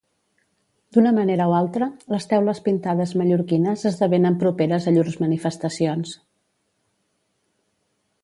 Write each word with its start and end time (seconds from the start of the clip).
D'una 0.95 1.09
manera 1.17 1.45
o 1.51 1.51
altra, 1.57 1.89
les 2.13 2.25
teules 2.31 2.61
pintades 2.67 3.13
mallorquines 3.21 3.83
esdevenen 3.91 4.39
properes 4.45 4.89
a 4.89 4.93
llurs 4.95 5.17
manifestacions. 5.25 6.17